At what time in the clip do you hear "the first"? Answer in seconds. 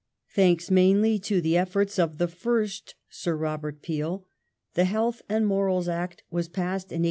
2.17-2.95